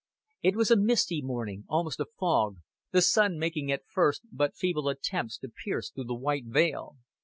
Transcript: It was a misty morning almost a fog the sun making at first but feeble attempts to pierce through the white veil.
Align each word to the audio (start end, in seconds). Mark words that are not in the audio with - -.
It 0.41 0.55
was 0.55 0.71
a 0.71 0.75
misty 0.75 1.21
morning 1.21 1.65
almost 1.69 1.99
a 1.99 2.07
fog 2.19 2.55
the 2.89 3.03
sun 3.03 3.37
making 3.37 3.71
at 3.71 3.85
first 3.85 4.23
but 4.31 4.55
feeble 4.57 4.89
attempts 4.89 5.37
to 5.37 5.47
pierce 5.63 5.91
through 5.91 6.05
the 6.05 6.15
white 6.15 6.45
veil. 6.47 6.95